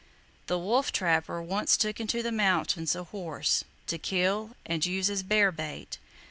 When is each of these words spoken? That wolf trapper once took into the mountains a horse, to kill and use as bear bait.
That 0.47 0.57
wolf 0.57 0.91
trapper 0.91 1.43
once 1.43 1.77
took 1.77 1.99
into 1.99 2.23
the 2.23 2.31
mountains 2.31 2.95
a 2.95 3.03
horse, 3.03 3.63
to 3.85 3.99
kill 3.99 4.55
and 4.65 4.83
use 4.83 5.11
as 5.11 5.21
bear 5.21 5.51
bait. 5.51 5.99